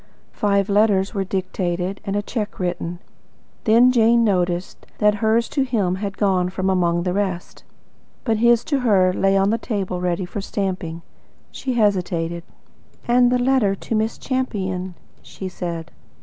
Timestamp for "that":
4.97-5.13